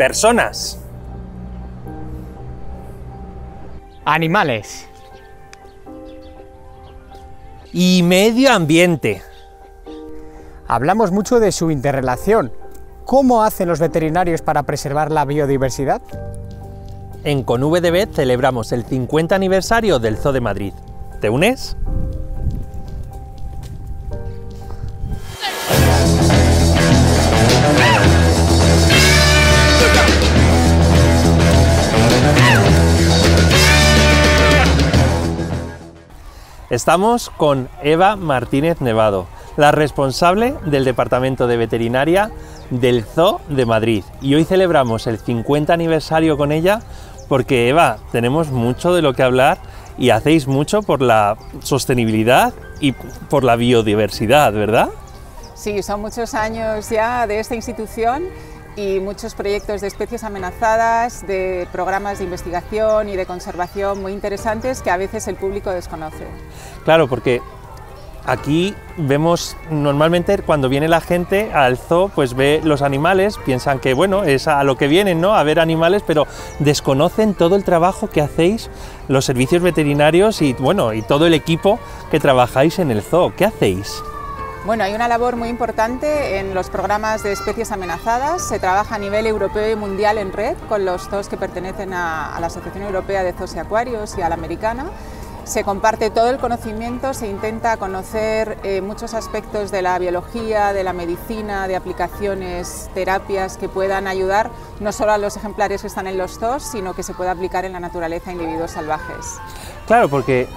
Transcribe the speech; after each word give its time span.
personas. 0.00 0.78
Animales. 4.06 4.88
Y 7.70 8.02
medio 8.02 8.50
ambiente. 8.50 9.20
Hablamos 10.66 11.12
mucho 11.12 11.38
de 11.38 11.52
su 11.52 11.70
interrelación. 11.70 12.50
¿Cómo 13.04 13.44
hacen 13.44 13.68
los 13.68 13.78
veterinarios 13.78 14.40
para 14.40 14.62
preservar 14.62 15.12
la 15.12 15.26
biodiversidad? 15.26 16.00
En 17.22 17.42
ConVDB 17.42 18.10
celebramos 18.10 18.72
el 18.72 18.86
50 18.86 19.34
aniversario 19.34 19.98
del 19.98 20.16
Zoo 20.16 20.32
de 20.32 20.40
Madrid. 20.40 20.72
¿Te 21.20 21.28
unes? 21.28 21.76
Estamos 36.70 37.30
con 37.30 37.68
Eva 37.82 38.14
Martínez 38.14 38.80
Nevado, 38.80 39.26
la 39.56 39.72
responsable 39.72 40.54
del 40.66 40.84
Departamento 40.84 41.48
de 41.48 41.56
Veterinaria 41.56 42.30
del 42.70 43.02
Zoo 43.02 43.40
de 43.48 43.66
Madrid. 43.66 44.04
Y 44.20 44.36
hoy 44.36 44.44
celebramos 44.44 45.08
el 45.08 45.18
50 45.18 45.74
aniversario 45.74 46.36
con 46.36 46.52
ella 46.52 46.78
porque, 47.28 47.68
Eva, 47.68 47.98
tenemos 48.12 48.52
mucho 48.52 48.94
de 48.94 49.02
lo 49.02 49.14
que 49.14 49.24
hablar 49.24 49.58
y 49.98 50.10
hacéis 50.10 50.46
mucho 50.46 50.82
por 50.82 51.02
la 51.02 51.36
sostenibilidad 51.58 52.54
y 52.78 52.92
por 52.92 53.42
la 53.42 53.56
biodiversidad, 53.56 54.52
¿verdad? 54.52 54.90
Sí, 55.56 55.82
son 55.82 56.00
muchos 56.00 56.34
años 56.34 56.88
ya 56.88 57.26
de 57.26 57.40
esta 57.40 57.56
institución 57.56 58.22
y 58.76 59.00
muchos 59.00 59.34
proyectos 59.34 59.80
de 59.80 59.88
especies 59.88 60.24
amenazadas, 60.24 61.26
de 61.26 61.66
programas 61.72 62.18
de 62.18 62.24
investigación 62.24 63.08
y 63.08 63.16
de 63.16 63.26
conservación 63.26 64.00
muy 64.00 64.12
interesantes 64.12 64.82
que 64.82 64.90
a 64.90 64.96
veces 64.96 65.26
el 65.28 65.36
público 65.36 65.70
desconoce. 65.70 66.26
Claro, 66.84 67.08
porque 67.08 67.42
aquí 68.24 68.74
vemos 68.96 69.56
normalmente 69.70 70.38
cuando 70.38 70.68
viene 70.68 70.88
la 70.88 71.00
gente 71.00 71.52
al 71.52 71.78
zoo, 71.78 72.10
pues 72.14 72.34
ve 72.34 72.60
los 72.62 72.82
animales, 72.82 73.38
piensan 73.44 73.80
que 73.80 73.94
bueno, 73.94 74.24
es 74.24 74.46
a 74.46 74.62
lo 74.64 74.76
que 74.76 74.88
vienen, 74.88 75.20
¿no? 75.20 75.34
A 75.34 75.42
ver 75.42 75.60
animales, 75.60 76.02
pero 76.06 76.26
desconocen 76.58 77.34
todo 77.34 77.56
el 77.56 77.64
trabajo 77.64 78.08
que 78.08 78.20
hacéis 78.20 78.70
los 79.08 79.24
servicios 79.24 79.62
veterinarios 79.62 80.42
y 80.42 80.52
bueno, 80.54 80.92
y 80.92 81.02
todo 81.02 81.26
el 81.26 81.34
equipo 81.34 81.78
que 82.10 82.20
trabajáis 82.20 82.78
en 82.78 82.90
el 82.90 83.02
zoo. 83.02 83.34
¿Qué 83.36 83.44
hacéis? 83.44 84.02
Bueno, 84.66 84.84
hay 84.84 84.94
una 84.94 85.08
labor 85.08 85.36
muy 85.36 85.48
importante 85.48 86.38
en 86.38 86.54
los 86.54 86.68
programas 86.68 87.22
de 87.22 87.32
especies 87.32 87.72
amenazadas. 87.72 88.46
Se 88.46 88.58
trabaja 88.58 88.96
a 88.96 88.98
nivel 88.98 89.26
europeo 89.26 89.70
y 89.70 89.74
mundial 89.74 90.18
en 90.18 90.34
red 90.34 90.54
con 90.68 90.84
los 90.84 91.08
zoos 91.08 91.28
que 91.28 91.38
pertenecen 91.38 91.94
a, 91.94 92.36
la 92.38 92.48
Asociación 92.48 92.84
Europea 92.84 93.22
de 93.22 93.32
Zoos 93.32 93.54
y 93.54 93.58
Acuarios 93.58 94.18
y 94.18 94.22
a 94.22 94.28
la 94.28 94.34
americana. 94.34 94.90
Se 95.44 95.64
comparte 95.64 96.10
todo 96.10 96.28
el 96.28 96.36
conocimiento, 96.36 97.14
se 97.14 97.26
intenta 97.26 97.78
conocer 97.78 98.58
eh, 98.62 98.82
muchos 98.82 99.14
aspectos 99.14 99.70
de 99.70 99.80
la 99.80 99.98
biología, 99.98 100.74
de 100.74 100.84
la 100.84 100.92
medicina, 100.92 101.66
de 101.66 101.76
aplicaciones, 101.76 102.90
terapias 102.92 103.56
que 103.56 103.70
puedan 103.70 104.06
ayudar 104.06 104.50
no 104.78 104.92
solo 104.92 105.12
a 105.12 105.18
los 105.18 105.38
ejemplares 105.38 105.80
que 105.80 105.86
están 105.86 106.06
en 106.06 106.18
los 106.18 106.38
zoos, 106.38 106.62
sino 106.62 106.92
que 106.92 107.02
se 107.02 107.14
pueda 107.14 107.30
aplicar 107.30 107.64
en 107.64 107.72
la 107.72 107.80
naturaleza 107.80 108.28
a 108.28 108.34
individuos 108.34 108.72
salvajes. 108.72 109.38
Claro, 109.86 110.10
porque 110.10 110.48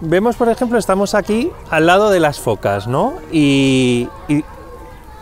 vemos, 0.00 0.36
por 0.36 0.48
ejemplo, 0.48 0.78
estamos 0.78 1.14
aquí 1.14 1.50
al 1.70 1.86
lado 1.86 2.10
de 2.10 2.20
las 2.20 2.40
focas, 2.40 2.86
¿no? 2.86 3.14
Y, 3.30 4.08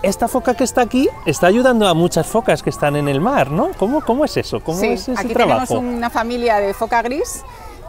esta 0.00 0.28
foca 0.28 0.54
que 0.54 0.62
está 0.62 0.82
aquí 0.82 1.08
está 1.26 1.48
ayudando 1.48 1.88
a 1.88 1.92
muchas 1.92 2.24
focas 2.24 2.62
que 2.62 2.70
están 2.70 2.94
en 2.94 3.08
el 3.08 3.20
mar, 3.20 3.50
¿no? 3.50 3.72
¿Cómo, 3.76 4.00
cómo 4.00 4.24
es 4.24 4.36
eso? 4.36 4.60
¿Cómo 4.60 4.80
es 4.80 5.08
ese 5.08 5.14
aquí 5.18 5.34
trabajo? 5.34 5.66
tenemos 5.66 5.96
una 5.96 6.08
familia 6.08 6.60
de 6.60 6.72
foca 6.72 7.02
gris 7.02 7.42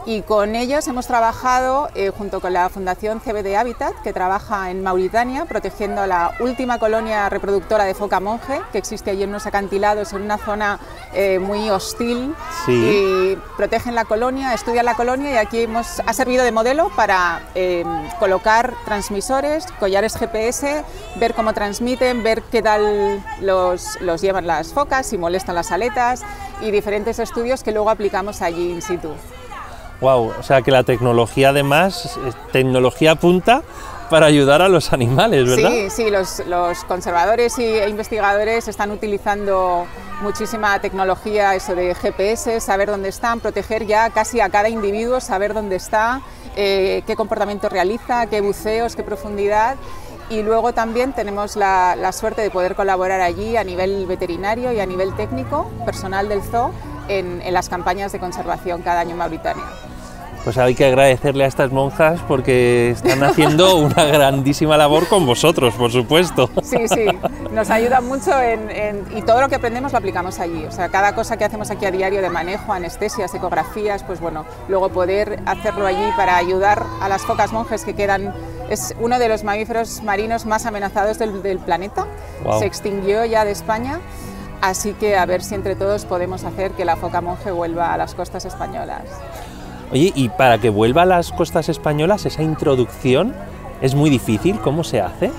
y 0.06 0.22
con 0.22 0.56
ellos 0.56 0.88
hemos 0.88 1.06
trabajado 1.06 1.88
eh, 1.94 2.10
junto 2.10 2.40
con 2.40 2.52
la 2.52 2.68
Fundación 2.68 3.20
CBD 3.20 3.56
Habitat, 3.56 3.94
que 4.02 4.12
trabaja 4.12 4.70
en 4.70 4.82
Mauritania 4.82 5.44
protegiendo 5.44 6.00
a 6.00 6.06
la 6.06 6.34
última 6.40 6.78
colonia 6.78 7.28
reproductora 7.28 7.84
de 7.84 7.94
foca 7.94 8.20
monje, 8.20 8.60
que 8.72 8.78
existe 8.78 9.10
allí 9.10 9.22
en 9.22 9.30
unos 9.30 9.46
acantilados, 9.46 10.12
en 10.12 10.22
una 10.22 10.38
zona 10.38 10.78
eh, 11.12 11.38
muy 11.38 11.70
hostil. 11.70 12.34
Y 12.66 13.36
protegen 13.56 13.94
la 13.94 14.04
colonia, 14.04 14.54
estudian 14.54 14.84
la 14.84 14.94
colonia 14.94 15.32
y 15.32 15.36
aquí 15.36 15.62
hemos, 15.62 16.00
ha 16.00 16.12
servido 16.12 16.44
de 16.44 16.52
modelo 16.52 16.90
para 16.96 17.42
eh, 17.54 17.84
colocar 18.18 18.74
transmisores, 18.84 19.66
collares 19.78 20.16
GPS, 20.16 20.84
ver 21.16 21.34
cómo 21.34 21.52
transmiten, 21.52 22.22
ver 22.22 22.42
qué 22.42 22.62
tal 22.62 23.22
los, 23.40 24.00
los 24.00 24.20
llevan 24.20 24.46
las 24.46 24.72
focas, 24.72 25.06
si 25.06 25.18
molestan 25.18 25.54
las 25.54 25.72
aletas 25.72 26.22
y 26.60 26.70
diferentes 26.70 27.18
estudios 27.18 27.62
que 27.62 27.72
luego 27.72 27.90
aplicamos 27.90 28.42
allí 28.42 28.70
in 28.70 28.82
situ. 28.82 29.10
Wow, 30.00 30.32
o 30.38 30.42
sea 30.42 30.62
que 30.62 30.70
la 30.70 30.82
tecnología 30.82 31.50
además, 31.50 32.18
es 32.26 32.34
tecnología 32.52 33.16
punta 33.16 33.62
para 34.08 34.26
ayudar 34.26 34.62
a 34.62 34.68
los 34.68 34.92
animales, 34.92 35.48
¿verdad? 35.48 35.70
Sí, 35.70 35.90
sí, 35.90 36.10
los, 36.10 36.84
conservadores 36.84 37.56
e 37.58 37.88
investigadores 37.88 38.66
están 38.66 38.90
utilizando 38.90 39.86
muchísima 40.22 40.78
tecnología, 40.80 41.54
eso 41.54 41.74
de 41.74 41.94
GPS, 41.94 42.60
saber 42.60 42.90
dónde 42.90 43.08
están, 43.08 43.40
proteger 43.40 43.86
ya 43.86 44.10
casi 44.10 44.40
a 44.40 44.48
cada 44.48 44.68
individuo, 44.68 45.20
saber 45.20 45.54
dónde 45.54 45.76
está, 45.76 46.22
eh, 46.56 47.02
qué 47.06 47.14
comportamiento 47.14 47.68
realiza, 47.68 48.26
qué 48.26 48.40
buceos, 48.40 48.96
qué 48.96 49.02
profundidad. 49.02 49.76
Y 50.28 50.42
luego 50.42 50.72
también 50.72 51.12
tenemos 51.12 51.56
la, 51.56 52.12
suerte 52.12 52.42
de 52.42 52.50
poder 52.50 52.74
colaborar 52.74 53.20
allí 53.20 53.56
a 53.56 53.64
nivel 53.64 54.06
veterinario 54.06 54.72
y 54.72 54.80
a 54.80 54.86
nivel 54.86 55.14
técnico, 55.14 55.70
personal 55.84 56.28
del 56.28 56.42
zoo, 56.42 56.72
en, 57.08 57.42
en 57.42 57.54
las 57.54 57.68
campañas 57.68 58.12
de 58.12 58.18
conservación 58.18 58.82
cada 58.82 59.00
año 59.00 59.12
en 59.12 59.18
Mauritania 59.18 59.64
pues 60.44 60.58
hay 60.58 60.74
que 60.74 60.86
agradecerle 60.86 61.44
a 61.44 61.46
estas 61.46 61.70
monjas 61.70 62.20
porque 62.26 62.90
están 62.90 63.22
haciendo 63.22 63.76
una 63.78 64.04
grandísima 64.04 64.76
labor 64.76 65.06
con 65.08 65.26
vosotros, 65.26 65.74
por 65.74 65.92
supuesto. 65.92 66.50
Sí, 66.62 66.88
sí, 66.88 67.06
nos 67.52 67.70
ayuda 67.70 68.00
mucho 68.00 68.32
en, 68.40 69.04
y 69.14 69.22
todo 69.22 69.40
lo 69.40 69.48
que 69.48 69.56
aprendemos 69.56 69.92
lo 69.92 69.98
aplicamos 69.98 70.40
allí. 70.40 70.64
O 70.64 70.72
sea, 70.72 70.88
cada 70.88 71.14
cosa 71.14 71.36
que 71.36 71.44
hacemos 71.44 71.70
aquí 71.70 71.84
a 71.86 71.90
diario 71.90 72.22
de 72.22 72.30
manejo, 72.30 72.72
anestesias, 72.72 73.34
ecografías, 73.34 74.02
pues 74.04 74.20
bueno, 74.20 74.44
luego 74.68 74.88
poder 74.90 75.40
hacerlo 75.46 75.86
allí 75.86 76.10
para 76.16 76.36
ayudar 76.36 76.84
a 77.00 77.08
las 77.08 77.22
focas 77.22 77.52
monjes 77.52 77.84
que 77.84 77.94
quedan. 77.94 78.34
Es 78.68 78.94
uno 79.00 79.18
de 79.18 79.28
los 79.28 79.44
mamíferos 79.44 80.02
marinos 80.02 80.46
más 80.46 80.64
amenazados 80.64 81.18
del, 81.18 81.58
planeta. 81.58 82.06
Se 82.58 82.66
extinguió 82.66 83.24
ya 83.24 83.44
de 83.44 83.50
España. 83.50 84.00
Así 84.60 84.92
que 84.92 85.16
a 85.16 85.24
ver 85.24 85.42
si 85.42 85.54
entre 85.54 85.74
todos 85.74 86.04
podemos 86.04 86.44
hacer 86.44 86.72
que 86.72 86.84
la 86.84 86.96
foca 86.96 87.22
monje 87.22 87.50
vuelva 87.50 87.94
a 87.94 87.96
las 87.96 88.14
costas 88.14 88.44
españolas. 88.44 89.04
Oye, 89.92 90.12
y 90.14 90.28
para 90.28 90.58
que 90.58 90.70
vuelva 90.70 91.02
a 91.02 91.06
las 91.06 91.32
costas 91.32 91.68
españolas, 91.68 92.24
esa 92.24 92.42
introducción 92.42 93.34
es 93.80 93.96
muy 93.96 94.08
difícil, 94.08 94.60
¿cómo 94.60 94.84
se 94.84 95.00
hace? 95.00 95.32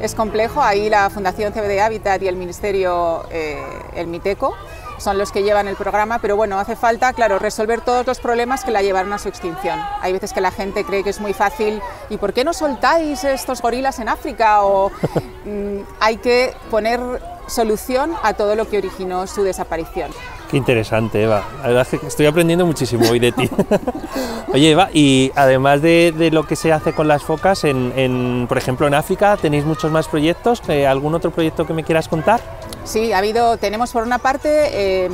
Es 0.00 0.14
complejo, 0.14 0.62
ahí 0.62 0.88
la 0.88 1.10
Fundación 1.10 1.52
CBD 1.52 1.80
Habitat 1.80 2.22
y 2.22 2.28
el 2.28 2.36
Ministerio, 2.36 3.24
eh, 3.30 3.60
el 3.96 4.06
MITECO, 4.06 4.54
son 4.98 5.18
los 5.18 5.32
que 5.32 5.42
llevan 5.42 5.66
el 5.66 5.74
programa, 5.74 6.20
pero 6.20 6.36
bueno, 6.36 6.58
hace 6.58 6.76
falta, 6.76 7.12
claro, 7.14 7.38
resolver 7.40 7.80
todos 7.80 8.06
los 8.06 8.20
problemas 8.20 8.64
que 8.64 8.70
la 8.70 8.80
llevaron 8.80 9.12
a 9.12 9.18
su 9.18 9.28
extinción. 9.28 9.80
Hay 10.00 10.12
veces 10.12 10.32
que 10.32 10.40
la 10.40 10.52
gente 10.52 10.84
cree 10.84 11.02
que 11.02 11.10
es 11.10 11.20
muy 11.20 11.32
fácil, 11.32 11.80
¿y 12.08 12.16
por 12.16 12.32
qué 12.32 12.44
no 12.44 12.52
soltáis 12.52 13.24
estos 13.24 13.60
gorilas 13.60 13.98
en 13.98 14.08
África? 14.08 14.62
O 14.62 14.90
mm, 15.44 15.80
hay 15.98 16.18
que 16.18 16.54
poner 16.70 17.00
solución 17.48 18.12
a 18.22 18.34
todo 18.34 18.54
lo 18.54 18.68
que 18.68 18.78
originó 18.78 19.26
su 19.26 19.42
desaparición. 19.42 20.10
Qué 20.50 20.56
interesante, 20.56 21.22
Eva. 21.22 21.44
La 21.60 21.68
verdad 21.68 21.86
es 21.90 22.00
que 22.00 22.06
estoy 22.06 22.26
aprendiendo 22.26 22.64
muchísimo 22.66 23.08
hoy 23.10 23.18
de 23.18 23.32
ti. 23.32 23.50
Oye, 24.52 24.70
Eva, 24.70 24.90
y 24.92 25.32
además 25.34 25.82
de, 25.82 26.30
lo 26.32 26.46
que 26.46 26.54
se 26.54 26.72
hace 26.72 26.92
con 26.92 27.08
las 27.08 27.24
focas, 27.24 27.64
en, 27.64 28.46
por 28.48 28.56
ejemplo, 28.56 28.86
en 28.86 28.94
África, 28.94 29.36
¿tenéis 29.36 29.64
muchos 29.64 29.90
más 29.90 30.06
proyectos? 30.06 30.62
Eh, 30.68 30.86
¿Algún 30.86 31.14
otro 31.14 31.32
proyecto 31.32 31.66
que 31.66 31.72
me 31.72 31.82
quieras 31.82 32.08
contar? 32.08 32.40
Sí, 32.84 33.12
ha 33.12 33.18
habido, 33.18 33.56
tenemos 33.56 33.90
por 33.90 34.04
una 34.04 34.18
parte 34.18 34.48
eh, 34.48 35.10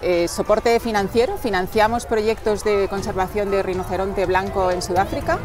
eh, 0.00 0.28
soporte 0.28 0.80
financiero, 0.80 1.36
financiamos 1.36 2.06
proyectos 2.06 2.64
de 2.64 2.88
conservación 2.88 3.50
de 3.50 3.62
rinoceronte 3.62 4.24
blanco 4.24 4.70
en 4.70 4.80
Sudáfrica 4.80 5.38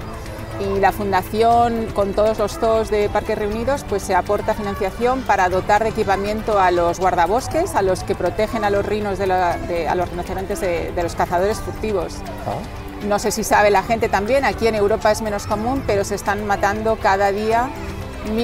y 0.60 0.80
la 0.80 0.92
fundación 0.92 1.88
con 1.94 2.13
todos 2.13 2.40
los 2.40 2.60
zoos 2.60 2.90
de 2.90 3.10
Parques 3.10 3.38
Reunidos 3.38 3.86
pues 3.88 4.04
se 4.04 4.16
aporta 4.16 4.54
financiación 4.54 5.22
para 5.22 5.50
dotar 5.50 5.84
de 5.84 5.90
equipamiento 5.90 6.60
a 6.60 6.72
los 6.72 7.00
guardabosques, 7.00 7.75
a 7.75 7.81
los 7.81 8.04
que 8.04 8.16
protegen 8.16 8.63
a 8.63 8.69
los 8.69 8.86
rinos 8.86 9.19
de, 9.19 9.88
a 9.88 9.96
los 9.96 10.10
rinocerontes 10.10 10.62
de, 10.62 10.94
los 11.02 11.16
cazadores 11.16 11.60
furtivos. 11.60 12.16
Ah. 12.48 13.06
No 13.06 13.19
sé 13.19 13.31
si 13.31 13.44
sabe 13.44 13.69
la 13.69 13.84
gente 13.84 14.10
también, 14.10 14.46
aquí 14.46 14.68
en 14.68 14.75
Europa 14.75 15.12
es 15.12 15.22
menos 15.22 15.46
común, 15.46 15.84
pero 15.86 16.04
se 16.04 16.16
están 16.16 16.48
matando 16.48 16.96
cada 16.96 17.31
día 17.31 17.69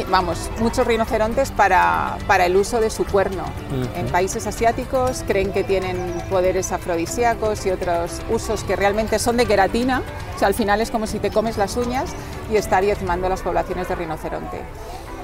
vamos, 0.10 0.50
muchos 0.60 0.86
rinocerontes 0.86 1.52
para, 1.52 2.18
para 2.28 2.46
el 2.46 2.56
uso 2.56 2.80
de 2.80 2.90
su 2.90 3.06
cuerno. 3.06 3.44
En 3.96 4.08
países 4.08 4.48
asiáticos 4.48 5.24
creen 5.28 5.52
que 5.52 5.64
tienen 5.64 5.98
poderes 6.30 6.72
afrodisíacos 6.72 7.66
y 7.66 7.72
otros 7.72 8.22
usos 8.30 8.64
que 8.64 8.76
realmente 8.76 9.20
son 9.20 9.38
de 9.38 9.46
queratina, 9.46 10.02
o 10.36 10.40
sea, 10.40 10.48
al 10.48 10.54
final 10.54 10.82
es 10.82 10.92
como 10.92 11.08
si 11.08 11.20
te 11.20 11.32
comes 11.32 11.58
las 11.58 11.78
uñas 11.78 12.12
y 12.52 12.58
está 12.58 12.82
diezmando 12.82 13.30
las 13.30 13.42
poblaciones 13.42 13.88
de 13.88 13.96
rinoceronte. 13.96 14.62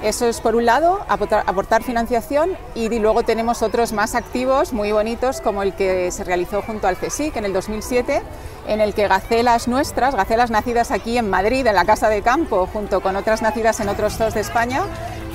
Eso 0.03 0.27
es 0.27 0.41
por 0.41 0.55
un 0.55 0.65
lado, 0.65 0.99
aportar 1.07 1.83
financiación 1.83 2.51
y 2.75 2.87
luego 2.99 3.23
tenemos 3.23 3.63
otros 3.63 3.93
más 3.93 4.13
activos, 4.13 4.71
muy 4.71 4.91
bonitos, 4.91 5.41
como 5.41 5.63
el 5.63 5.73
que 5.73 6.11
se 6.11 6.23
realizó 6.23 6.61
junto 6.61 6.87
al 6.87 6.97
CSIC 6.97 7.35
en 7.35 7.45
el 7.45 7.53
2007, 7.53 8.21
en 8.67 8.79
el 8.79 8.93
que 8.93 9.07
gacelas 9.07 9.67
nuestras, 9.67 10.13
gacelas 10.13 10.51
nacidas 10.51 10.91
aquí 10.91 11.17
en 11.17 11.29
Madrid, 11.29 11.65
en 11.65 11.75
la 11.75 11.85
Casa 11.85 12.09
de 12.09 12.21
Campo, 12.21 12.67
junto 12.71 13.01
con 13.01 13.15
otras 13.15 13.41
nacidas 13.41 13.79
en 13.79 13.89
otros 13.89 14.17
zoos 14.17 14.35
de 14.35 14.41
España, 14.41 14.83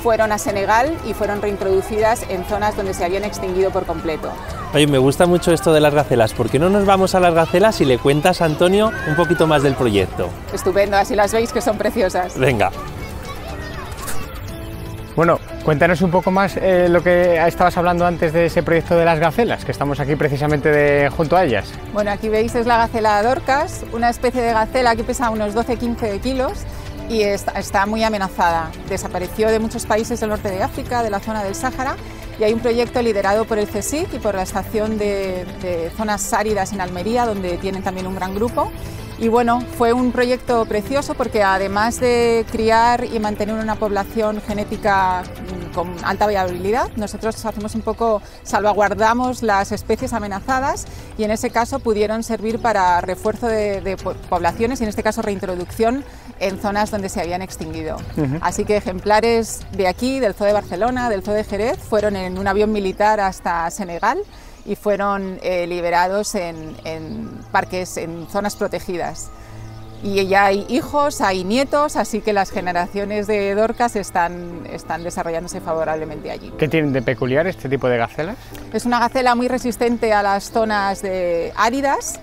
fueron 0.02 0.32
a 0.32 0.38
Senegal 0.38 0.96
y 1.06 1.14
fueron 1.14 1.42
reintroducidas 1.42 2.24
en 2.28 2.44
zonas 2.44 2.76
donde 2.76 2.94
se 2.94 3.04
habían 3.04 3.24
extinguido 3.24 3.70
por 3.70 3.84
completo. 3.84 4.30
Oye, 4.74 4.86
me 4.86 4.98
gusta 4.98 5.26
mucho 5.26 5.52
esto 5.52 5.72
de 5.72 5.80
las 5.80 5.94
gacelas. 5.94 6.32
¿Por 6.32 6.50
qué 6.50 6.58
no 6.58 6.70
nos 6.70 6.86
vamos 6.86 7.14
a 7.14 7.20
las 7.20 7.34
gacelas 7.34 7.80
y 7.80 7.84
le 7.84 7.98
cuentas 7.98 8.40
a 8.40 8.46
Antonio 8.46 8.90
un 9.08 9.16
poquito 9.16 9.46
más 9.46 9.62
del 9.62 9.74
proyecto? 9.74 10.28
Estupendo, 10.52 10.96
así 10.96 11.14
las 11.14 11.32
veis 11.32 11.52
que 11.52 11.60
son 11.60 11.78
preciosas. 11.78 12.38
Venga. 12.38 12.70
Bueno, 15.14 15.38
cuéntanos 15.62 16.00
un 16.00 16.10
poco 16.10 16.30
más 16.30 16.56
eh, 16.56 16.88
lo 16.88 17.02
que 17.02 17.36
estabas 17.46 17.76
hablando 17.76 18.06
antes 18.06 18.32
de 18.32 18.46
ese 18.46 18.62
proyecto 18.62 18.96
de 18.96 19.04
las 19.04 19.18
gacelas, 19.18 19.62
que 19.64 19.70
estamos 19.70 20.00
aquí 20.00 20.16
precisamente 20.16 21.10
junto 21.10 21.36
a 21.36 21.44
ellas. 21.44 21.70
Bueno, 21.92 22.10
aquí 22.10 22.30
veis 22.30 22.54
es 22.54 22.64
la 22.64 22.78
gacela 22.78 23.22
Dorcas, 23.22 23.84
una 23.92 24.08
especie 24.08 24.40
de 24.40 24.54
gacela 24.54 24.96
que 24.96 25.04
pesa 25.04 25.28
unos 25.28 25.54
12-15 25.54 26.18
kilos 26.20 26.64
y 27.10 27.20
está, 27.22 27.84
muy 27.84 28.02
amenazada. 28.02 28.70
Desapareció 28.88 29.50
de 29.50 29.58
muchos 29.58 29.84
países 29.84 30.18
del 30.20 30.30
norte 30.30 30.48
de 30.48 30.62
África, 30.62 31.02
de 31.02 31.10
la 31.10 31.20
zona 31.20 31.44
del 31.44 31.54
Sáhara, 31.54 31.96
y 32.40 32.44
hay 32.44 32.54
un 32.54 32.60
proyecto 32.60 33.02
liderado 33.02 33.44
por 33.44 33.58
el 33.58 33.68
CSIC 33.68 34.14
y 34.14 34.18
por 34.18 34.34
la 34.34 34.42
Estación 34.42 34.96
de, 34.96 35.44
de 35.60 35.90
Zonas 35.94 36.32
Áridas 36.32 36.72
en 36.72 36.80
Almería, 36.80 37.26
donde 37.26 37.58
tienen 37.58 37.82
también 37.82 38.06
un 38.06 38.14
gran 38.14 38.34
grupo 38.34 38.72
y 39.22 39.28
bueno, 39.28 39.60
fue 39.78 39.92
un 39.92 40.10
proyecto 40.10 40.64
precioso 40.64 41.14
porque 41.14 41.44
además 41.44 42.00
de 42.00 42.44
criar 42.50 43.04
y 43.04 43.20
mantener 43.20 43.54
una 43.54 43.76
población 43.76 44.42
genética 44.44 45.22
mm, 45.22 45.74
con 45.74 45.94
alta 46.04 46.26
viabilidad, 46.26 46.90
nosotros 46.96 47.44
hacemos 47.46 47.76
un 47.76 47.82
poco, 47.82 48.20
salvaguardamos 48.42 49.44
las 49.44 49.70
especies 49.70 50.12
amenazadas 50.12 50.86
y 51.16 51.22
en 51.22 51.30
ese 51.30 51.50
caso 51.50 51.78
pudieron 51.78 52.24
servir 52.24 52.58
para 52.58 53.00
refuerzo 53.00 53.46
de, 53.46 53.96
poblaciones 54.28 54.80
y 54.80 54.82
en 54.82 54.88
este 54.88 55.04
caso 55.04 55.22
reintroducción 55.22 56.04
en 56.40 56.60
zonas 56.60 56.90
donde 56.90 57.08
se 57.08 57.20
habían 57.20 57.42
extinguido. 57.42 57.98
Así 58.40 58.64
que 58.64 58.76
ejemplares 58.76 59.60
de 59.70 59.86
aquí, 59.86 60.18
del 60.18 60.34
Zoo 60.34 60.48
de 60.48 60.52
Barcelona, 60.52 61.10
del 61.10 61.22
Zoo 61.22 61.34
de 61.34 61.44
Jerez, 61.44 61.78
fueron 61.78 62.16
en 62.16 62.38
un 62.38 62.48
avión 62.48 62.72
militar 62.72 63.20
hasta 63.20 63.70
Senegal 63.70 64.18
y 64.64 64.76
fueron 64.76 65.38
eh, 65.42 65.66
liberados 65.66 66.34
en, 66.34 66.76
parques, 67.50 67.96
en 67.96 68.26
zonas 68.28 68.56
protegidas. 68.56 69.30
Y 70.04 70.26
ya 70.26 70.46
hay 70.46 70.66
hijos, 70.68 71.20
hay 71.20 71.44
nietos, 71.44 71.94
así 71.94 72.20
que 72.20 72.32
las 72.32 72.50
generaciones 72.50 73.28
de 73.28 73.54
Dorcas 73.54 73.94
están, 73.94 74.66
están 74.72 75.04
desarrollándose 75.04 75.60
favorablemente 75.60 76.30
allí. 76.32 76.52
¿Qué 76.58 76.66
tienen 76.66 76.92
de 76.92 77.02
peculiar 77.02 77.46
este 77.46 77.68
tipo 77.68 77.88
de 77.88 77.98
gacelas? 77.98 78.36
Es 78.72 78.84
una 78.84 78.98
gacela 78.98 79.36
muy 79.36 79.46
resistente 79.46 80.12
a 80.12 80.24
las 80.24 80.50
zonas 80.50 81.02
de 81.02 81.52
áridas 81.54 82.18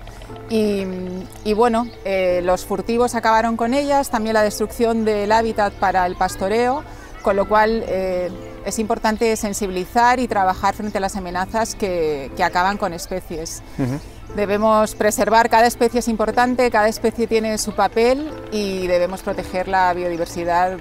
y, 0.50 1.54
bueno, 1.54 1.86
eh, 2.04 2.40
los 2.42 2.64
furtivos 2.64 3.14
acabaron 3.14 3.56
con 3.56 3.72
ellas, 3.72 4.10
también 4.10 4.34
la 4.34 4.42
destrucción 4.42 5.04
del 5.04 5.30
hábitat 5.30 5.72
para 5.74 6.04
el 6.06 6.16
pastoreo, 6.16 6.82
con 7.22 7.36
lo 7.36 7.48
cual 7.48 7.84
eh, 7.86 8.30
es 8.64 8.78
importante 8.78 9.34
sensibilizar 9.36 10.20
y 10.20 10.28
trabajar 10.28 10.74
frente 10.74 10.98
a 10.98 11.00
las 11.00 11.16
amenazas 11.16 11.74
que, 11.74 12.30
acaban 12.42 12.78
con 12.78 12.92
especies. 12.92 13.62
Debemos 14.34 14.94
preservar, 14.94 15.50
cada 15.50 15.66
especie 15.66 16.00
es 16.00 16.08
importante, 16.08 16.70
cada 16.70 16.88
especie 16.88 17.26
tiene 17.26 17.58
su 17.58 17.74
papel 17.74 18.30
y 18.52 18.86
debemos 18.86 19.22
proteger 19.22 19.66
la 19.66 19.92
biodiversidad. 19.92 20.78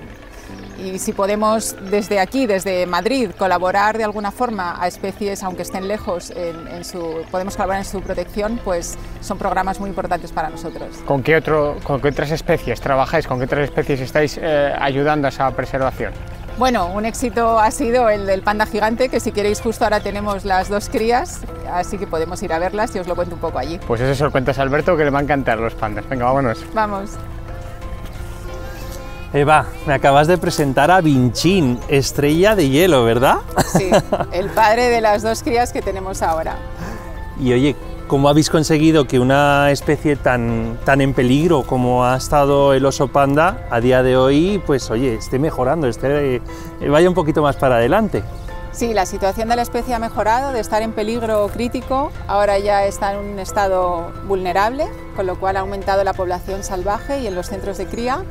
Y 0.78 0.98
si 1.00 1.12
podemos 1.12 1.76
desde 1.90 2.20
aquí, 2.20 2.46
desde 2.46 2.86
Madrid, 2.86 3.32
colaborar 3.38 3.98
de 3.98 4.06
alguna 4.06 4.32
forma 4.32 4.82
a 4.82 4.88
especies, 4.88 5.44
aunque 5.44 5.64
estén 5.64 5.88
lejos, 5.88 6.32
en, 6.32 6.86
su, 6.86 7.26
podemos 7.32 7.56
colaborar 7.56 7.82
en 7.82 7.90
su 7.90 8.02
protección, 8.02 8.60
pues 8.64 8.98
son 9.20 9.38
programas 9.38 9.80
muy 9.80 9.90
importantes 9.90 10.32
para 10.32 10.50
nosotros. 10.50 10.98
¿Con 11.06 11.22
qué, 11.22 11.36
otro, 11.36 11.78
con 11.84 12.00
qué 12.00 12.10
otras 12.10 12.32
especies 12.32 12.80
trabajáis? 12.80 13.28
¿Con 13.28 13.40
qué 13.40 13.46
otras 13.46 13.66
especies 13.66 14.00
estáis 14.00 14.40
eh, 14.42 14.74
ayudando 14.80 15.28
a 15.28 15.30
esa 15.30 15.52
preservación? 15.52 16.14
Bueno, 16.60 16.88
un 16.88 17.06
éxito 17.06 17.58
ha 17.58 17.72
sido 17.72 18.10
el 18.10 18.26
del 18.26 18.42
panda 18.42 18.66
gigante, 18.66 19.08
que 19.08 19.22
si 19.22 19.32
queréis 19.32 19.62
justo 19.62 19.86
ahora 19.86 20.02
tenemos 20.02 20.44
las 20.44 20.68
dos 20.68 20.90
crías, 20.90 21.40
así 21.72 21.98
que 21.98 22.06
podemos 22.06 22.44
ir 22.44 22.52
a 22.52 22.60
verlas 22.60 22.94
y 22.98 23.00
os 23.00 23.08
lo 23.08 23.16
cuento 23.16 23.36
un 23.36 23.40
poco 23.40 23.60
allí. 23.60 23.80
Pues 23.88 24.02
eso 24.02 24.14
se 24.14 24.26
lo 24.26 24.32
cuentas 24.32 24.60
a 24.60 24.64
Alberto, 24.64 24.98
que 24.98 25.06
le 25.06 25.10
va 25.10 25.20
a 25.20 25.22
encantar 25.22 25.58
los 25.58 25.74
pandas. 25.74 26.08
Venga, 26.10 26.26
vámonos. 26.26 26.60
Vamos. 26.74 27.12
Eva, 29.32 29.68
me 29.88 29.94
acabas 29.94 30.28
de 30.28 30.38
presentar 30.38 30.92
a 30.92 31.00
Vinchín, 31.00 31.80
estrella 31.88 32.58
de 32.58 32.68
hielo, 32.68 33.06
¿verdad? 33.06 33.38
Sí, 33.78 33.90
el 34.34 34.50
padre 34.50 34.90
de 34.90 35.00
las 35.00 35.22
dos 35.22 35.44
crías 35.44 35.72
que 35.72 35.82
tenemos 35.82 36.22
ahora. 36.22 36.58
Y 37.40 37.54
oye, 37.54 37.78
¿Cómo 38.10 38.28
habéis 38.28 38.50
conseguido 38.50 39.06
que 39.06 39.20
una 39.20 39.70
especie 39.70 40.16
tan, 40.16 40.80
tan 40.84 41.00
en 41.00 41.14
peligro 41.14 41.62
como 41.62 42.06
ha 42.06 42.18
estado 42.18 42.74
el 42.74 42.84
oso 42.84 43.10
panda 43.10 43.68
a 43.70 43.80
día 43.82 44.02
de 44.02 44.18
hoy, 44.18 44.60
pues 44.66 44.90
oye, 44.90 45.14
esté 45.14 45.38
mejorando, 45.38 45.86
esté, 45.86 46.38
eh, 46.38 46.42
vaya 46.90 47.08
un 47.08 47.14
poquito 47.14 47.44
más 47.44 47.56
para 47.56 47.76
adelante? 47.76 48.24
Sí, 48.72 48.96
la 48.96 49.06
situación 49.06 49.48
de 49.50 49.58
la 49.58 49.62
especie 49.62 49.94
ha 49.94 50.00
mejorado, 50.00 50.54
de 50.54 50.60
estar 50.60 50.82
en 50.82 50.94
peligro 50.94 51.50
crítico, 51.54 52.12
ahora 52.28 52.58
ya 52.58 52.84
está 52.86 53.14
en 53.14 53.20
un 53.20 53.38
estado 53.38 54.12
vulnerable, 54.26 54.88
con 55.16 55.28
lo 55.28 55.40
cual 55.40 55.58
ha 55.58 55.60
aumentado 55.60 56.04
la 56.04 56.14
población 56.14 56.64
salvaje 56.64 57.20
y 57.20 57.28
en 57.28 57.36
los 57.36 57.46
centros 57.46 57.78
de 57.78 57.86
cría 57.86 58.24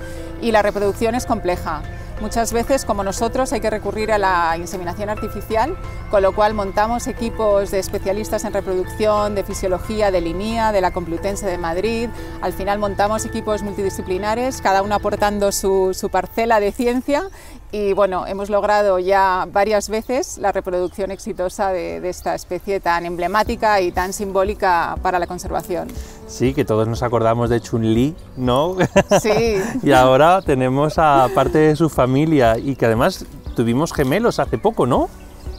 y 0.42 0.50
la 0.50 0.60
reproducción 0.60 1.14
es 1.14 1.24
compleja. 1.24 1.82
Muchas 2.20 2.52
veces, 2.52 2.84
como 2.84 3.04
nosotros, 3.04 3.52
hay 3.52 3.60
que 3.60 3.70
recurrir 3.70 4.10
a 4.10 4.18
la 4.18 4.56
inseminación 4.58 5.08
artificial, 5.08 5.76
con 6.10 6.20
lo 6.20 6.34
cual 6.34 6.52
montamos 6.52 7.06
equipos 7.06 7.70
de 7.70 7.78
especialistas 7.78 8.44
en 8.44 8.52
reproducción, 8.52 9.36
de 9.36 9.44
fisiología, 9.44 10.10
de 10.10 10.20
línea, 10.20 10.72
de 10.72 10.80
la 10.80 10.90
Complutense 10.90 11.46
de 11.46 11.58
Madrid. 11.58 12.08
Al 12.40 12.52
final 12.52 12.80
montamos 12.80 13.24
equipos 13.24 13.62
multidisciplinares, 13.62 14.60
cada 14.60 14.82
uno 14.82 14.96
aportando 14.96 15.52
su, 15.52 16.08
parcela 16.10 16.58
de 16.58 16.72
ciencia 16.72 17.28
y 17.70 17.92
bueno, 17.92 18.26
hemos 18.26 18.50
logrado 18.50 18.98
ya 18.98 19.46
varias 19.52 19.88
veces 19.88 20.38
la 20.38 20.52
reproducción 20.52 21.10
exitosa 21.10 21.70
de, 21.70 22.00
de 22.00 22.08
esta 22.08 22.34
especie 22.34 22.80
tan 22.80 23.04
emblemática 23.04 23.80
y 23.80 23.92
tan 23.92 24.12
simbólica 24.12 24.96
para 25.02 25.18
la 25.18 25.26
conservación. 25.26 25.88
Sí, 26.26 26.54
que 26.54 26.64
todos 26.64 26.88
nos 26.88 27.02
acordamos 27.02 27.50
de 27.50 27.60
Chun-Li, 27.60 28.14
¿no? 28.36 28.76
Sí. 29.20 29.56
y 29.82 29.92
ahora 29.92 30.42
tenemos 30.42 30.98
a 30.98 31.28
parte 31.34 31.58
de 31.58 31.76
su 31.76 31.88
familia 31.88 32.58
y 32.58 32.76
que 32.76 32.86
además 32.86 33.24
tuvimos 33.54 33.92
gemelos 33.92 34.38
hace 34.38 34.58
poco, 34.58 34.86
¿no? 34.86 35.08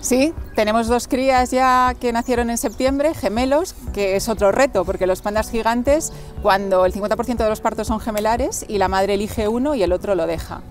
Sí, 0.02 0.34
tenemos 0.56 0.88
dos 0.88 1.10
crías 1.10 1.52
ya 1.52 1.94
que 2.00 2.14
nacieron 2.14 2.50
en 2.50 2.58
septiembre, 2.58 3.14
gemelos, 3.14 3.76
que 3.94 4.16
es 4.16 4.30
otro 4.30 4.52
reto, 4.52 4.86
porque 4.86 5.06
los 5.06 5.22
pandas 5.22 5.52
gigantes, 5.52 6.14
cuando 6.42 6.86
el 6.86 6.94
50% 6.94 7.38
de 7.38 7.50
los 7.50 7.60
partos 7.60 7.88
son 7.88 8.00
gemelares 8.00 8.66
y 8.68 8.78
la 8.78 8.88
madre 8.88 9.16
elige 9.16 9.50
uno 9.50 9.76
y 9.76 9.84
el 9.84 9.92
otro 9.92 10.16
lo 10.16 10.26
deja. 10.26 10.62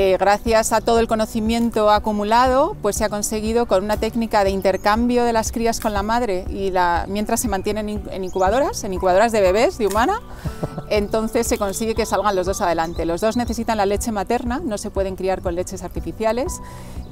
Eh, 0.00 0.16
gracias 0.16 0.72
a 0.72 0.80
todo 0.80 1.00
el 1.00 1.08
conocimiento 1.08 1.90
acumulado, 1.90 2.76
pues 2.82 2.94
se 2.94 3.04
ha 3.04 3.08
conseguido 3.08 3.66
con 3.66 3.82
una 3.82 3.96
técnica 3.96 4.44
de 4.44 4.50
intercambio 4.50 5.24
de 5.24 5.32
las 5.32 5.50
crías 5.50 5.80
con 5.80 5.92
la 5.92 6.04
madre 6.04 6.44
y 6.48 6.70
la, 6.70 7.06
mientras 7.08 7.40
se 7.40 7.48
mantienen 7.48 7.88
en 8.08 8.22
incubadoras, 8.22 8.84
en 8.84 8.92
incubadoras 8.92 9.32
de 9.32 9.40
bebés, 9.40 9.76
de 9.76 9.88
humana, 9.88 10.20
entonces 10.88 11.48
se 11.48 11.58
consigue 11.58 11.96
que 11.96 12.06
salgan 12.06 12.36
los 12.36 12.46
dos 12.46 12.60
adelante. 12.60 13.06
Los 13.06 13.20
dos 13.20 13.36
necesitan 13.36 13.76
la 13.76 13.86
leche 13.86 14.12
materna, 14.12 14.60
no 14.64 14.78
se 14.78 14.92
pueden 14.92 15.16
criar 15.16 15.42
con 15.42 15.56
leches 15.56 15.82
artificiales 15.82 16.60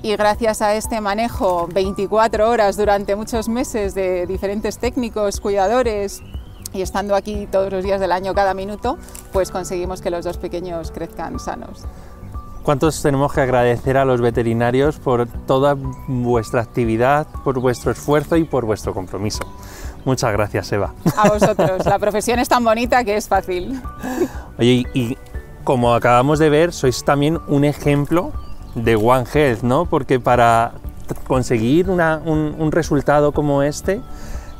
y 0.02 0.14
gracias 0.14 0.62
a 0.62 0.76
este 0.76 1.00
manejo 1.00 1.66
24 1.66 2.48
horas 2.48 2.76
durante 2.76 3.16
muchos 3.16 3.48
meses 3.48 3.96
de 3.96 4.28
diferentes 4.28 4.78
técnicos, 4.78 5.40
cuidadores, 5.40 6.22
y 6.72 6.82
estando 6.82 7.14
aquí 7.14 7.48
todos 7.50 7.72
los 7.72 7.82
días 7.82 8.00
del 8.00 8.12
año, 8.12 8.34
cada 8.34 8.54
minuto, 8.54 8.98
pues 9.32 9.50
conseguimos 9.50 10.02
que 10.02 10.10
los 10.10 10.24
dos 10.24 10.36
pequeños 10.36 10.92
crezcan 10.92 11.40
sanos. 11.40 11.84
¿Cuántos 12.66 13.00
tenemos 13.00 13.32
que 13.32 13.40
agradecer 13.40 13.96
a 13.96 14.04
los 14.04 14.20
veterinarios 14.20 14.98
por 14.98 15.28
toda 15.28 15.76
vuestra 16.08 16.62
actividad, 16.62 17.28
por 17.44 17.60
vuestro 17.60 17.92
esfuerzo 17.92 18.36
y 18.36 18.42
por 18.42 18.64
vuestro 18.64 18.92
compromiso? 18.92 19.46
Muchas 20.04 20.32
gracias, 20.32 20.72
Eva. 20.72 20.92
A 21.16 21.28
vosotros. 21.28 21.86
La 21.86 22.00
profesión 22.00 22.40
es 22.40 22.48
tan 22.48 22.64
bonita 22.64 23.04
que 23.04 23.16
es 23.16 23.28
fácil. 23.28 23.80
Oye, 24.58 24.82
y 24.94 25.16
como 25.62 25.94
acabamos 25.94 26.40
de 26.40 26.50
ver, 26.50 26.72
sois 26.72 27.04
también 27.04 27.38
un 27.46 27.64
ejemplo 27.64 28.32
de 28.74 28.96
One 28.96 29.26
Health, 29.32 29.62
¿no? 29.62 29.86
Porque 29.86 30.18
para 30.18 30.72
conseguir 31.28 31.88
un, 31.88 32.72
resultado 32.72 33.30
como 33.30 33.62
este, 33.62 34.00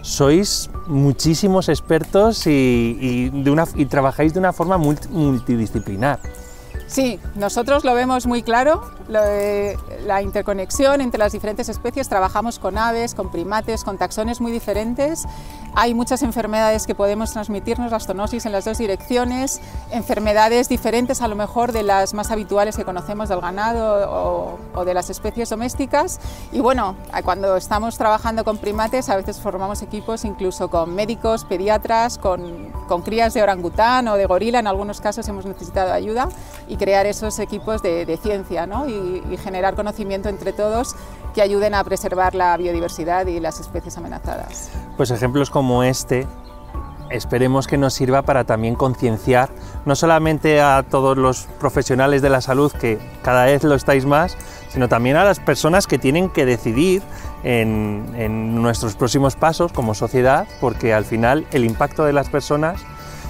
sois 0.03 0.71
muchísimos 0.87 1.69
expertos 1.69 2.47
y, 2.47 3.33
y 3.35 3.87
trabajáis 3.87 4.33
de 4.33 4.39
una 4.39 4.53
forma 4.53 4.79
multidisciplinar. 4.79 6.21
Sí, 6.87 7.19
nosotros 7.35 7.85
lo 7.85 7.95
vemos 7.95 8.27
muy 8.27 8.43
claro, 8.43 8.96
la 9.09 10.23
interconexión 10.23 11.01
entre 11.01 11.19
las 11.19 11.33
diferentes 11.33 11.69
especies, 11.69 12.09
trabajamos 12.09 12.59
con 12.59 12.79
aves, 12.79 13.15
con 13.15 13.31
primates, 13.31 13.85
con 13.85 13.99
taxones 13.99 14.41
muy 14.41 14.53
diferentes. 14.53 15.27
Hay 15.75 15.93
muchas 15.93 16.23
enfermedades 16.23 16.87
que 16.87 16.95
podemos 16.95 17.33
transmitirnos, 17.33 17.91
la 17.91 17.97
en 18.47 18.53
las 18.53 18.65
dos 18.65 18.79
direcciones, 18.79 19.61
enfermedades 19.91 20.69
diferentes 20.69 21.21
a 21.21 21.29
lo 21.29 21.37
mejor 21.37 21.73
de 21.73 21.83
las 21.83 22.15
más 22.15 22.31
habituales 22.31 22.77
que 22.77 22.85
conocemos 22.85 23.29
del 23.29 23.41
ganado 23.41 24.59
o, 24.75 24.85
de 24.85 24.95
las 24.95 25.11
especies 25.11 25.51
domésticas. 25.51 26.19
Y 26.51 26.61
bueno, 26.61 26.97
cuando 27.25 27.57
estamos 27.57 27.99
trabajando 27.99 28.43
con 28.45 28.59
primates 28.59 29.09
a 29.11 29.17
veces 29.17 29.39
formamos 29.39 29.83
equipos 29.83 30.25
incluso 30.25 30.69
con 30.69 30.95
médicos, 30.95 31.45
pediatras, 31.45 32.19
con, 32.19 32.73
crías 33.05 33.35
de 33.35 33.43
orangután 33.43 34.09
o 34.09 34.17
de 34.17 34.27
gorila, 34.27 34.59
en 34.59 34.67
algunos 34.67 35.01
casos 35.01 35.29
hemos 35.29 35.45
necesitado 35.45 35.93
ayuda 35.93 36.29
y 36.69 36.77
crear 36.77 37.07
esos 37.07 37.39
equipos 37.39 37.83
de, 37.83 38.19
ciencia 38.23 38.67
y, 38.89 38.96
y 38.97 39.37
generar 39.37 39.75
conocimiento 39.75 40.29
entre 40.29 40.53
todos 40.53 40.97
que 41.35 41.43
ayuden 41.43 41.75
a 41.75 41.85
preservar 41.85 42.35
la 42.35 42.57
biodiversidad 42.57 43.27
y 43.27 43.41
las 43.41 43.61
especies 43.61 43.97
amenazadas. 43.99 44.71
Pues 44.97 45.11
ejemplos 45.11 45.51
como 45.51 45.83
este 45.83 46.27
esperemos 47.11 47.67
que 47.67 47.79
nos 47.79 47.95
sirva 47.95 48.23
para 48.23 48.45
también 48.45 48.75
concienciar 48.75 49.51
no 49.85 49.95
solamente 49.95 50.61
a 50.61 50.85
todos 50.89 51.17
los 51.17 51.43
profesionales 51.61 52.23
de 52.23 52.31
la 52.31 52.41
salud, 52.41 52.73
que 52.73 52.99
cada 53.23 53.45
vez 53.45 53.63
lo 53.65 53.75
estáis 53.75 54.05
más, 54.07 54.37
sino 54.69 54.89
también 54.89 55.17
a 55.17 55.25
las 55.25 55.39
personas 55.39 55.87
que 55.87 55.99
tienen 55.99 56.31
que 56.31 56.45
decidir 56.47 57.03
en, 57.45 58.61
nuestros 58.61 58.97
próximos 58.97 59.37
pasos 59.37 59.73
como 59.73 59.95
sociedad, 59.95 60.49
porque 60.61 60.93
al 60.93 61.05
final 61.05 61.47
el 61.53 61.65
impacto 61.65 62.05
de 62.05 62.13
las 62.13 62.29
personas 62.29 62.81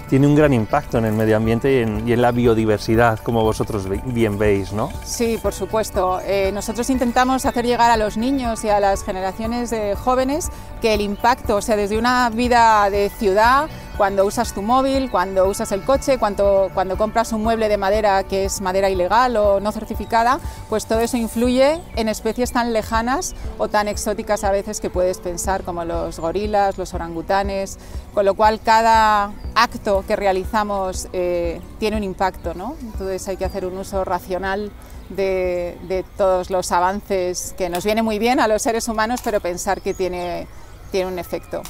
tiene 0.09 0.27
un 0.27 0.35
gran 0.35 0.53
impacto 0.53 0.99
en 0.99 1.05
el 1.05 1.13
medio 1.13 1.37
ambiente 1.37 1.73
y 2.05 2.13
en, 2.13 2.23
la 2.23 2.33
biodiversidad, 2.33 3.19
como 3.19 3.43
vosotros 3.43 3.87
bien 4.07 4.39
veis, 4.39 4.73
¿no? 4.73 4.91
Sí, 5.05 5.39
por 5.43 5.53
supuesto. 5.53 6.21
Eh, 6.25 6.51
nosotros 6.53 6.89
intentamos 6.91 7.45
hacer 7.45 7.67
llegar 7.67 7.91
a 7.91 7.97
los 7.97 8.17
niños 8.17 8.65
y 8.65 8.69
a 8.69 8.81
las 8.81 9.05
generaciones 9.05 9.71
de 9.71 9.95
jóvenes 9.95 10.49
que 10.81 10.95
el 10.95 11.01
impacto, 11.01 11.57
o 11.57 11.63
sea, 11.63 11.77
desde 11.77 11.99
una 11.99 12.31
vida 12.31 12.89
de 12.91 13.11
ciudad, 13.11 13.69
cuando 13.97 14.27
usas 14.27 14.53
tu 14.53 14.63
móvil, 14.63 15.11
cuando 15.11 15.47
usas 15.47 15.73
el 15.73 15.83
coche, 15.83 16.19
cuando, 16.19 16.71
cuando 16.75 16.97
compras 16.97 17.33
un 17.33 17.43
mueble 17.43 17.69
de 17.69 17.79
madera 17.79 18.25
que 18.25 18.45
es 18.45 18.61
madera 18.61 18.91
ilegal 18.91 19.37
o 19.37 19.61
no 19.61 19.73
certificada, 19.73 20.39
pues 20.69 20.87
todo 20.87 21.01
eso 21.01 21.17
influye 21.17 21.81
en 21.97 22.09
especies 22.09 22.53
tan 22.53 22.73
lejanas 22.73 23.35
o 23.59 23.69
tan 23.69 23.89
exóticas 23.89 24.45
a 24.45 24.51
veces 24.51 24.81
que 24.81 24.91
puedes 24.91 25.19
pensar, 25.19 25.63
como 25.63 25.85
los 25.85 26.21
gorilas, 26.21 26.77
los 26.77 26.93
orangutanes, 26.93 27.79
con 28.13 28.27
lo 28.27 28.35
cual 28.35 28.61
cada 28.61 29.33
acto 29.55 30.05
que 30.07 30.15
realizamos 30.15 31.09
eh, 31.13 31.61
tiene 31.79 31.97
un 31.97 32.05
impacto, 32.05 32.55
¿no? 32.55 32.77
Entonces 32.81 33.27
hay 33.29 33.37
que 33.37 33.47
hacer 33.47 33.65
un 33.65 33.79
uso 33.79 34.05
racional 34.05 34.71
de, 35.09 35.79
de, 35.89 36.05
todos 36.17 36.51
los 36.51 36.73
avances 36.73 37.55
que 37.57 37.69
nos 37.69 37.85
viene 37.85 38.03
muy 38.03 38.19
bien 38.19 38.41
a 38.41 38.49
los 38.49 38.63
seres 38.63 38.89
humanos, 38.89 39.21
pero 39.23 39.41
pensar 39.41 39.81
que 39.81 39.95
tiene, 39.95 40.49
tiene 40.91 41.13
un 41.13 41.19
efecto. 41.19 41.63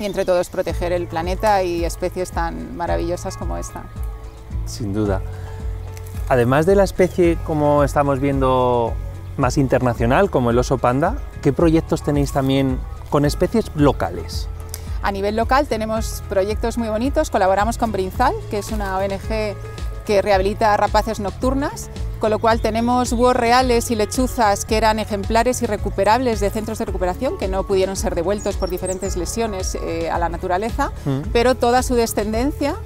Y 0.00 0.06
entre 0.06 0.24
todos 0.24 0.48
proteger 0.48 0.92
el 0.92 1.06
planeta 1.06 1.62
y 1.62 1.84
especies 1.84 2.32
tan 2.32 2.76
maravillosas 2.76 3.36
como 3.36 3.56
esta. 3.56 3.84
Sin 4.66 4.92
duda. 4.92 5.20
Además 6.28 6.66
de 6.66 6.74
la 6.74 6.84
especie, 6.84 7.36
como 7.44 7.84
estamos 7.84 8.18
viendo, 8.18 8.94
más 9.36 9.58
internacional, 9.58 10.30
como 10.30 10.50
el 10.50 10.58
oso 10.58 10.78
panda, 10.78 11.16
¿qué 11.42 11.52
proyectos 11.52 12.02
tenéis 12.02 12.32
también 12.32 12.78
con 13.10 13.24
especies 13.24 13.70
locales? 13.74 14.48
A 15.02 15.12
nivel 15.12 15.36
local 15.36 15.66
tenemos 15.66 16.22
proyectos 16.28 16.78
muy 16.78 16.88
bonitos, 16.88 17.30
colaboramos 17.30 17.78
con 17.78 17.90
Brinzal, 17.90 18.34
que 18.50 18.58
es 18.58 18.70
una 18.70 18.98
ONG 18.98 19.56
que 20.06 20.22
rehabilita 20.22 20.76
rapaces 20.76 21.20
nocturnas, 21.20 21.90
con 22.20 22.30
lo 22.30 22.38
cual 22.38 22.60
tenemos 22.60 23.12
búhos 23.12 23.34
reales 23.34 23.90
y 23.90 23.96
lechuzas 23.96 24.64
que 24.64 24.76
eran 24.76 24.98
ejemplares 24.98 25.62
irrecuperables 25.62 26.38
de 26.38 26.50
centros 26.50 26.78
de 26.78 26.84
recuperación 26.84 27.38
que 27.38 27.48
no 27.48 27.64
pudieron 27.64 27.96
ser 27.96 28.14
devueltos 28.14 28.56
por 28.56 28.70
diferentes 28.70 29.16
lesiones 29.16 29.74
eh, 29.74 30.10
a 30.10 30.18
la 30.18 30.28
naturaleza, 30.28 30.92
mm. 31.06 31.30
pero 31.32 31.54
toda 31.54 31.82
su 31.82 31.94
descendencia 31.94 32.76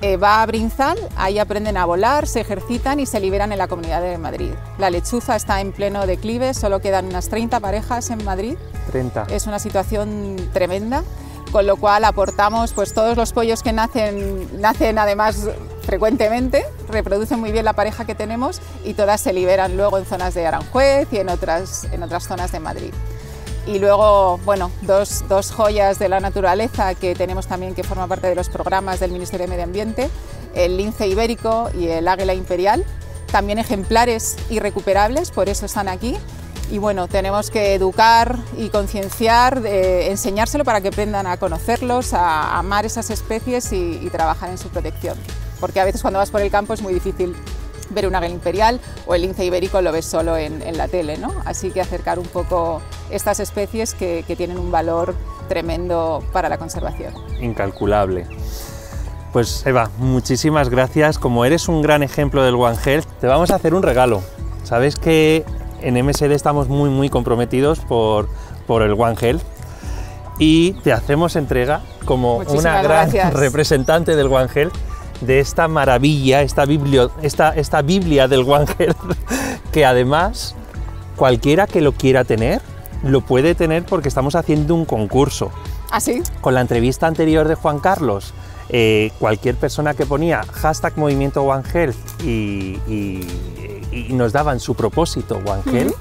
eh, 0.00 0.16
va 0.16 0.42
a 0.42 0.46
Brinzal, 0.46 0.98
ahí 1.16 1.38
aprenden 1.38 1.76
a 1.76 1.84
volar, 1.84 2.26
se 2.26 2.40
ejercitan 2.40 3.00
y 3.00 3.06
se 3.06 3.20
liberan 3.20 3.52
en 3.52 3.58
la 3.58 3.68
Comunidad 3.68 4.00
de 4.00 4.16
Madrid. 4.16 4.52
La 4.78 4.88
lechuza 4.88 5.36
está 5.36 5.60
en 5.60 5.72
pleno 5.72 6.06
declive, 6.06 6.54
solo 6.54 6.80
quedan 6.80 7.06
unas 7.06 7.28
30 7.28 7.60
parejas 7.60 8.08
en 8.08 8.24
Madrid. 8.24 8.56
30. 8.90 9.26
Es 9.30 9.46
una 9.46 9.58
situación 9.58 10.36
tremenda 10.54 11.04
con 11.50 11.66
lo 11.66 11.76
cual 11.76 12.04
aportamos 12.04 12.72
pues 12.72 12.94
todos 12.94 13.16
los 13.16 13.32
pollos 13.32 13.62
que 13.62 13.72
nacen, 13.72 14.60
nacen 14.60 14.98
además 14.98 15.48
frecuentemente, 15.82 16.64
reproducen 16.88 17.40
muy 17.40 17.52
bien 17.52 17.64
la 17.64 17.72
pareja 17.72 18.04
que 18.04 18.14
tenemos 18.14 18.60
y 18.84 18.94
todas 18.94 19.20
se 19.20 19.32
liberan 19.32 19.76
luego 19.76 19.98
en 19.98 20.04
zonas 20.04 20.34
de 20.34 20.46
Aranjuez 20.46 21.08
y 21.12 21.18
en 21.18 21.28
otras, 21.28 21.84
en 21.92 22.02
otras 22.02 22.24
zonas 22.24 22.52
de 22.52 22.60
Madrid. 22.60 22.92
Y 23.66 23.78
luego, 23.78 24.38
bueno, 24.44 24.70
dos, 24.82 25.24
dos 25.28 25.52
joyas 25.52 25.98
de 25.98 26.08
la 26.08 26.20
naturaleza 26.20 26.94
que 26.94 27.14
tenemos 27.14 27.46
también 27.46 27.74
que 27.74 27.84
forman 27.84 28.08
parte 28.08 28.26
de 28.28 28.34
los 28.34 28.48
programas 28.48 29.00
del 29.00 29.12
Ministerio 29.12 29.46
de 29.46 29.50
Medio 29.50 29.64
Ambiente, 29.64 30.10
el 30.54 30.76
lince 30.76 31.06
ibérico 31.06 31.70
y 31.78 31.88
el 31.88 32.08
águila 32.08 32.34
imperial, 32.34 32.84
también 33.30 33.58
ejemplares 33.58 34.36
irrecuperables, 34.48 35.30
por 35.30 35.48
eso 35.48 35.66
están 35.66 35.88
aquí 35.88 36.16
y 36.70 36.78
bueno, 36.78 37.08
tenemos 37.08 37.50
que 37.50 37.74
educar 37.74 38.38
y 38.56 38.68
concienciar, 38.68 39.62
enseñárselo 39.66 40.64
para 40.64 40.80
que 40.80 40.88
aprendan 40.88 41.26
a 41.26 41.36
conocerlos, 41.36 42.14
a 42.14 42.58
amar 42.58 42.86
esas 42.86 43.10
especies 43.10 43.72
y, 43.72 44.08
trabajar 44.10 44.50
en 44.50 44.58
su 44.58 44.68
protección. 44.68 45.18
Porque 45.60 45.80
a 45.80 45.84
veces 45.84 46.02
cuando 46.02 46.18
vas 46.18 46.30
por 46.30 46.40
el 46.40 46.50
campo 46.50 46.74
es 46.74 46.82
muy 46.82 46.94
difícil 46.94 47.36
ver 47.90 48.06
un 48.06 48.14
águila 48.14 48.32
imperial 48.32 48.80
o 49.06 49.14
el 49.14 49.22
lince 49.22 49.44
ibérico 49.44 49.80
lo 49.82 49.92
ves 49.92 50.06
solo 50.06 50.36
en, 50.36 50.76
la 50.76 50.88
tele, 50.88 51.18
¿no? 51.18 51.32
Así 51.44 51.70
que 51.70 51.80
acercar 51.80 52.18
un 52.18 52.26
poco 52.26 52.80
estas 53.10 53.40
especies 53.40 53.94
que, 53.94 54.24
tienen 54.36 54.58
un 54.58 54.70
valor 54.70 55.14
tremendo 55.48 56.22
para 56.32 56.48
la 56.48 56.56
conservación. 56.56 57.12
Incalculable. 57.40 58.26
Pues 59.32 59.64
Eva, 59.66 59.90
muchísimas 59.98 60.68
gracias. 60.68 61.18
Como 61.18 61.44
eres 61.44 61.68
un 61.68 61.82
gran 61.82 62.02
ejemplo 62.02 62.42
del 62.42 62.54
One 62.54 62.78
Health, 62.84 63.06
te 63.20 63.26
vamos 63.26 63.50
a 63.50 63.56
hacer 63.56 63.74
un 63.74 63.82
regalo. 63.82 64.22
Sabes 64.62 64.96
que 64.96 65.44
en 65.82 65.94
MSD 66.04 66.32
estamos 66.32 66.68
muy 66.68 66.90
muy 66.90 67.08
comprometidos 67.08 67.80
por, 67.80 68.28
por 68.66 68.82
el 68.82 68.92
One 68.92 69.16
Health 69.20 69.42
y 70.38 70.72
te 70.82 70.92
hacemos 70.92 71.36
entrega 71.36 71.82
como 72.04 72.38
una 72.38 72.82
gran 72.82 73.10
representante 73.32 74.16
del 74.16 74.28
One 74.28 74.48
Health 74.52 74.74
de 75.20 75.40
esta 75.40 75.68
maravilla, 75.68 76.42
esta, 76.42 76.64
esta, 77.22 77.50
esta 77.50 77.82
Biblia 77.82 78.28
del 78.28 78.40
One 78.40 78.66
Health, 78.78 78.96
que 79.72 79.84
además 79.84 80.54
cualquiera 81.16 81.66
que 81.66 81.80
lo 81.80 81.92
quiera 81.92 82.24
tener, 82.24 82.62
lo 83.02 83.20
puede 83.20 83.54
tener 83.54 83.84
porque 83.84 84.08
estamos 84.08 84.34
haciendo 84.34 84.74
un 84.74 84.84
concurso. 84.84 85.50
¿Ah, 85.90 86.00
sí? 86.00 86.22
Con 86.40 86.54
la 86.54 86.60
entrevista 86.60 87.06
anterior 87.06 87.48
de 87.48 87.54
Juan 87.54 87.80
Carlos, 87.80 88.32
eh, 88.68 89.10
cualquier 89.18 89.56
persona 89.56 89.94
que 89.94 90.06
ponía 90.06 90.44
hashtag 90.44 90.96
movimiento 90.96 91.42
One 91.42 91.64
Health 91.72 92.22
y, 92.24 92.78
nos 94.10 94.32
daban 94.32 94.60
su 94.60 94.74
propósito 94.74 95.40
One 95.44 95.62
Health, 95.66 95.96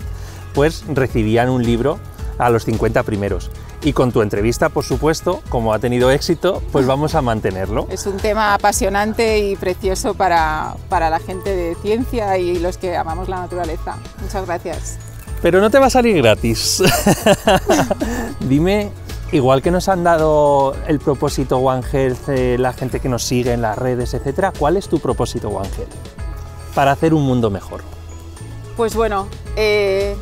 pues 0.53 0.83
recibían 0.87 1.49
un 1.49 1.63
libro 1.63 1.99
a 2.37 2.49
los 2.49 2.65
50 2.65 3.03
primeros. 3.03 3.49
Y 3.81 3.93
con 3.93 4.11
tu 4.11 4.21
entrevista, 4.21 4.69
por 4.69 4.83
supuesto, 4.83 5.41
como 5.49 5.73
ha 5.73 5.79
tenido 5.79 6.11
éxito, 6.11 6.61
pues 6.71 6.85
vamos 6.85 7.15
a 7.15 7.21
mantenerlo. 7.21 7.87
Es 7.89 8.05
un 8.05 8.17
tema 8.17 8.53
apasionante 8.53 9.39
y 9.39 9.55
precioso 9.55 10.13
para, 10.13 10.75
para 10.89 11.09
la 11.09 11.19
gente 11.19 11.55
de 11.55 11.75
ciencia 11.75 12.37
y 12.37 12.59
los 12.59 12.77
que 12.77 12.97
amamos 12.97 13.29
la 13.29 13.37
naturaleza. 13.37 13.97
Muchas 14.21 14.45
gracias. 14.45 14.97
Pero 15.41 15.61
no 15.61 15.69
te 15.69 15.79
va 15.79 15.85
a 15.85 15.89
salir 15.89 16.17
gratis. 16.17 16.83
Dime 18.41 18.91
Igual 19.31 19.61
que 19.61 19.69
nos 19.69 19.87
han 19.89 20.03
dado 20.03 20.75
el 20.87 20.99
propósito 20.99 21.57
One 21.57 21.83
Health, 21.91 22.29
eh, 22.29 22.57
la 22.57 22.73
gente 22.73 22.99
que 22.99 23.09
nos 23.09 23.23
sigue 23.23 23.53
en 23.53 23.61
las 23.61 23.77
redes, 23.77 24.15
etcétera, 24.15 24.51
¿cuál 24.57 24.75
es 24.75 24.89
tu 24.89 24.99
propósito 24.99 25.49
One 25.49 25.69
Health 25.77 25.93
para 26.73 26.91
hacer 26.91 27.13
un 27.13 27.27
mundo 27.27 27.51
mejor? 27.51 27.81
Pues 28.75 28.95
bueno, 28.95 29.27
eh, 29.55 30.15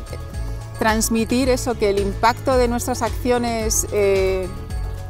transmitir 0.78 1.48
eso, 1.48 1.74
que 1.74 1.90
el 1.90 1.98
impacto 1.98 2.56
de 2.56 2.68
nuestras 2.68 3.02
acciones 3.02 3.86
eh, 3.92 4.48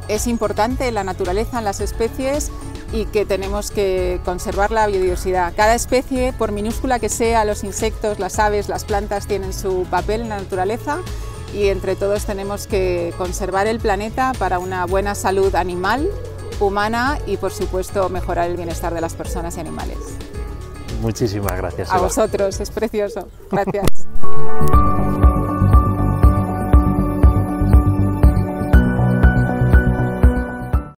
es 0.07 0.27
importante 0.27 0.87
en 0.87 0.95
la 0.95 1.03
naturaleza, 1.03 1.59
en 1.59 1.65
las 1.65 1.79
especies 1.79 2.51
y 2.91 3.05
que 3.05 3.25
tenemos 3.25 3.69
que 3.69 4.19
conservar 4.25 4.71
la 4.71 4.87
biodiversidad. 4.87 5.53
Cada 5.55 5.75
especie, 5.75 6.33
por 6.33 6.51
minúscula 6.51 6.99
que 6.99 7.09
sea, 7.09 7.45
los 7.45 7.63
insectos, 7.63 8.19
las 8.19 8.39
aves, 8.39 8.67
las 8.67 8.83
plantas 8.83 9.27
tienen 9.27 9.53
su 9.53 9.85
papel 9.89 10.21
en 10.21 10.29
la 10.29 10.39
naturaleza 10.39 10.99
y 11.53 11.67
entre 11.67 11.95
todos 11.95 12.25
tenemos 12.25 12.67
que 12.67 13.13
conservar 13.17 13.67
el 13.67 13.79
planeta 13.79 14.33
para 14.37 14.59
una 14.59 14.85
buena 14.85 15.13
salud 15.15 15.53
animal, 15.55 16.09
humana 16.59 17.19
y 17.27 17.37
por 17.37 17.51
supuesto 17.51 18.09
mejorar 18.09 18.49
el 18.49 18.57
bienestar 18.57 18.93
de 18.93 19.01
las 19.01 19.13
personas 19.13 19.57
y 19.57 19.59
animales. 19.59 19.97
Muchísimas 21.01 21.55
gracias. 21.55 21.91
A 21.91 21.99
vosotros, 21.99 22.59
es 22.59 22.71
precioso. 22.71 23.27
Gracias. 23.51 23.85